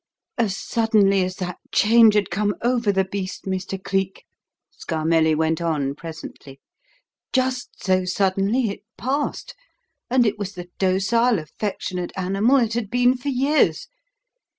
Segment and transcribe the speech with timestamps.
[0.35, 3.79] "As suddenly as that change had come over the beast, Mr.
[3.79, 4.23] Cleek,"
[4.71, 6.59] Scarmelli went on presently,
[7.31, 9.53] "just so suddenly it passed,
[10.09, 13.87] and it was the docile, affectionate animal it had been for years.